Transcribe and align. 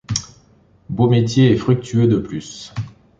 Beau 0.89 1.07
métier, 1.07 1.51
et 1.51 1.55
fructueux, 1.57 2.07
de 2.07 2.17
plus! 2.17 2.73